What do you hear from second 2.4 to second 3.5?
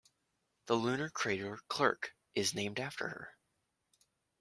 named after her.